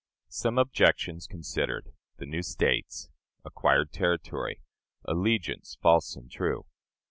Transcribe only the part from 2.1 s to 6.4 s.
The New States. Acquired Territory. Allegiance, false and